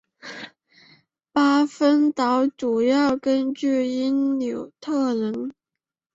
[1.31, 5.53] 巴芬岛主要居民是因纽特人。